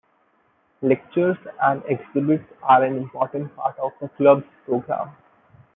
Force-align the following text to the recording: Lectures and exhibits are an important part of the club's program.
Lectures 0.81 1.37
and 1.61 1.83
exhibits 1.85 2.51
are 2.63 2.83
an 2.83 2.97
important 2.97 3.55
part 3.55 3.77
of 3.77 3.91
the 4.01 4.09
club's 4.17 4.47
program. 4.65 5.11